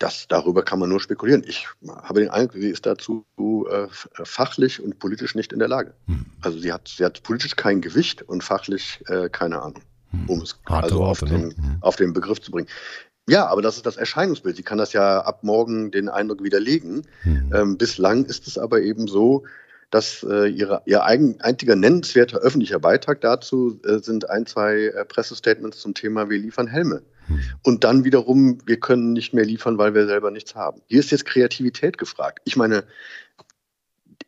[0.00, 1.44] Das, darüber kann man nur spekulieren.
[1.46, 3.26] Ich habe den Eindruck, sie ist dazu
[3.70, 3.86] äh,
[4.24, 5.92] fachlich und politisch nicht in der Lage.
[6.06, 6.24] Hm.
[6.40, 10.28] Also sie hat, sie hat politisch kein Gewicht und fachlich äh, keine Ahnung, hm.
[10.30, 11.54] um es Harte also Worte, auf, den, ne?
[11.54, 11.76] Hm.
[11.82, 12.68] auf den Begriff zu bringen.
[13.30, 14.56] Ja, aber das ist das Erscheinungsbild.
[14.56, 17.06] Sie kann das ja ab morgen den Eindruck widerlegen.
[17.22, 17.52] Mhm.
[17.54, 19.44] Ähm, bislang ist es aber eben so,
[19.90, 25.04] dass äh, ihre, ihr eigen, einziger nennenswerter öffentlicher Beitrag dazu äh, sind ein, zwei äh,
[25.04, 27.02] Pressestatements zum Thema, wir liefern Helme.
[27.28, 27.40] Mhm.
[27.62, 30.82] Und dann wiederum, wir können nicht mehr liefern, weil wir selber nichts haben.
[30.88, 32.40] Hier ist jetzt Kreativität gefragt.
[32.44, 32.82] Ich meine,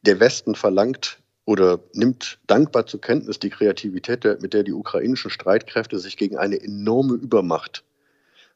[0.03, 5.99] der Westen verlangt oder nimmt dankbar zur Kenntnis die Kreativität, mit der die ukrainischen Streitkräfte
[5.99, 7.83] sich gegen eine enorme Übermacht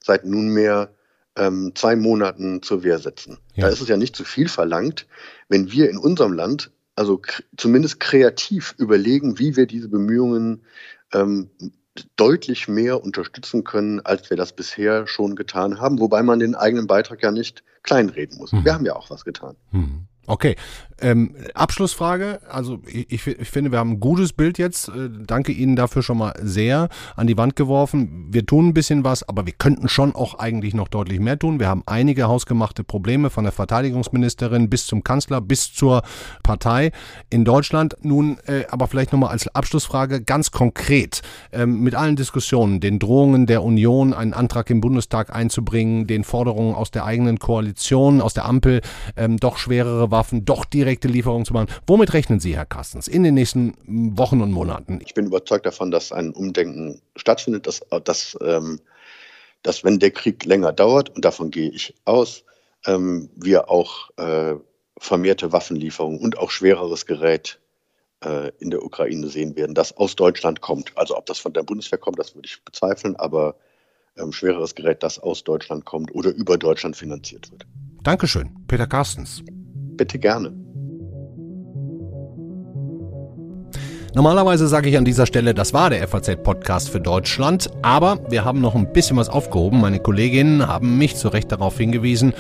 [0.07, 0.95] seit nunmehr
[1.37, 3.38] ähm, zwei Monaten zur Wehr setzen.
[3.55, 3.66] Ja.
[3.66, 5.07] Da ist es ja nicht zu viel verlangt,
[5.49, 7.21] wenn wir in unserem Land also
[7.59, 10.62] zumindest kreativ überlegen, wie wir diese Bemühungen
[11.12, 11.51] ähm,
[12.16, 16.87] deutlich mehr unterstützen können, als wir das bisher schon getan haben, wobei man den eigenen
[16.87, 18.53] Beitrag ja nicht kleinreden muss.
[18.53, 18.64] Mhm.
[18.64, 19.57] Wir haben ja auch was getan.
[19.73, 20.07] Mhm.
[20.27, 20.57] Okay.
[20.99, 22.41] Ähm, Abschlussfrage.
[22.49, 24.89] Also ich, ich, finde, wir haben ein gutes Bild jetzt.
[24.89, 28.29] Äh, danke Ihnen dafür schon mal sehr an die Wand geworfen.
[28.31, 31.61] Wir tun ein bisschen was, aber wir könnten schon auch eigentlich noch deutlich mehr tun.
[31.61, 36.03] Wir haben einige hausgemachte Probleme von der Verteidigungsministerin bis zum Kanzler, bis zur
[36.43, 36.93] Partei
[37.29, 37.99] in Deutschland.
[38.01, 41.21] Nun, äh, aber vielleicht nochmal als Abschlussfrage ganz konkret
[41.53, 46.75] ähm, mit allen Diskussionen, den Drohungen der Union, einen Antrag im Bundestag einzubringen, den Forderungen
[46.75, 48.81] aus der eigenen Koalition, aus der Ampel,
[49.17, 51.68] ähm, doch schwerere Waffen, doch direkte Lieferungen zu machen.
[51.87, 53.74] Womit rechnen Sie, Herr Carstens, in den nächsten
[54.16, 54.98] Wochen und Monaten?
[55.05, 58.81] Ich bin überzeugt davon, dass ein Umdenken stattfindet, dass, dass, ähm,
[59.62, 62.44] dass wenn der Krieg länger dauert, und davon gehe ich aus,
[62.87, 64.55] ähm, wir auch äh,
[64.98, 67.61] vermehrte Waffenlieferungen und auch schwereres Gerät
[68.24, 70.96] äh, in der Ukraine sehen werden, das aus Deutschland kommt.
[70.96, 73.57] Also ob das von der Bundeswehr kommt, das würde ich bezweifeln, aber
[74.16, 77.66] ähm, schwereres Gerät, das aus Deutschland kommt oder über Deutschland finanziert wird.
[78.02, 79.42] Dankeschön, Peter Carstens.
[79.97, 80.53] Bitte gerne.
[84.17, 88.63] Normalerweise sage ich an dieser Stelle, das war der FAZ-Podcast für Deutschland, aber wir haben
[88.63, 89.79] noch ein bisschen was aufgehoben.
[89.79, 92.33] Meine Kolleginnen haben mich zu Recht darauf hingewiesen,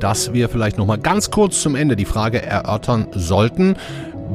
[0.00, 3.76] dass wir vielleicht noch mal ganz kurz zum Ende die Frage erörtern sollten,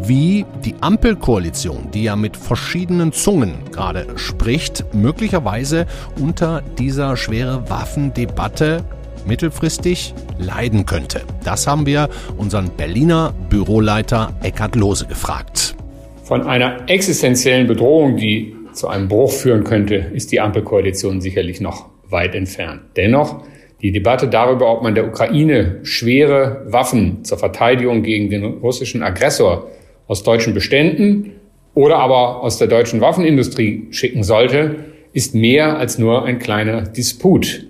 [0.04, 8.86] wie die Ampelkoalition, die ja mit verschiedenen Zungen gerade spricht, möglicherweise unter dieser schwere Waffendebatte
[9.28, 11.22] mittelfristig leiden könnte.
[11.44, 15.76] Das haben wir unseren Berliner Büroleiter Eckhard Lose gefragt.
[16.24, 21.90] Von einer existenziellen Bedrohung, die zu einem Bruch führen könnte, ist die Ampelkoalition sicherlich noch
[22.10, 22.82] weit entfernt.
[22.96, 23.44] Dennoch,
[23.82, 29.68] die Debatte darüber, ob man der Ukraine schwere Waffen zur Verteidigung gegen den russischen Aggressor
[30.08, 31.32] aus deutschen Beständen
[31.74, 34.76] oder aber aus der deutschen Waffenindustrie schicken sollte,
[35.14, 37.68] ist mehr als nur ein kleiner Disput.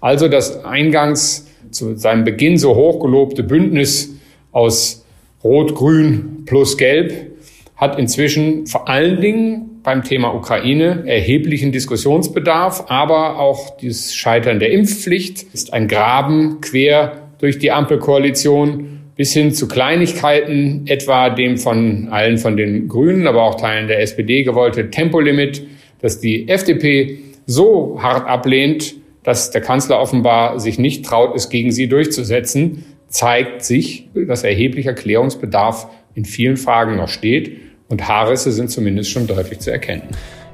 [0.00, 4.14] Also das eingangs zu seinem Beginn so hochgelobte Bündnis
[4.52, 5.04] aus
[5.42, 7.12] Rot, Grün plus Gelb
[7.76, 14.72] hat inzwischen vor allen Dingen beim Thema Ukraine erheblichen Diskussionsbedarf, aber auch das Scheitern der
[14.72, 22.08] Impfpflicht ist ein Graben quer durch die Ampelkoalition bis hin zu Kleinigkeiten, etwa dem von
[22.10, 25.62] allen von den Grünen, aber auch Teilen der SPD gewollte Tempolimit,
[26.00, 28.94] das die FDP so hart ablehnt,
[29.26, 34.94] dass der Kanzler offenbar sich nicht traut, es gegen sie durchzusetzen, zeigt sich, dass erheblicher
[34.94, 40.04] Klärungsbedarf in vielen Fragen noch steht und Haarrisse sind zumindest schon deutlich zu erkennen.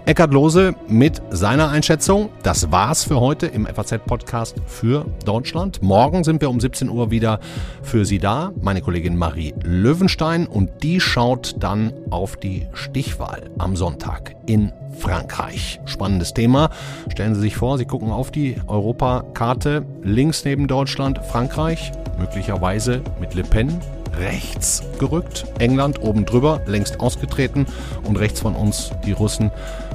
[0.04, 2.30] Eckhard Lose mit seiner Einschätzung.
[2.42, 5.80] Das war's für heute im FAZ-Podcast für Deutschland.
[5.80, 7.38] Morgen sind wir um 17 Uhr wieder
[7.82, 8.50] für Sie da.
[8.60, 15.80] Meine Kollegin Marie Löwenstein und die schaut dann auf die Stichwahl am Sonntag in Frankreich.
[15.84, 16.70] Spannendes Thema.
[17.08, 19.84] Stellen Sie sich vor, Sie gucken auf die Europakarte.
[20.02, 23.80] Links neben Deutschland Frankreich, möglicherweise mit Le Pen
[24.18, 25.46] rechts gerückt.
[25.58, 27.66] England oben drüber, längst ausgetreten.
[28.04, 29.50] Und rechts von uns die Russen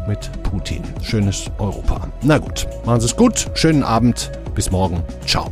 [0.07, 0.84] mit Putin.
[1.01, 2.07] Schönes Europa.
[2.22, 3.47] Na gut, machen Sie es gut.
[3.53, 4.32] Schönen Abend.
[4.55, 5.03] Bis morgen.
[5.26, 5.51] Ciao.